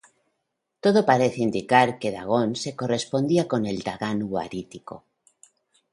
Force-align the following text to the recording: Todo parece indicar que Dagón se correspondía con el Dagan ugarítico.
Todo 0.83 0.99
parece 1.11 1.39
indicar 1.47 1.87
que 1.99 2.13
Dagón 2.15 2.49
se 2.63 2.71
correspondía 2.79 3.43
con 3.51 3.61
el 3.71 3.77
Dagan 3.87 4.19
ugarítico. 4.27 4.95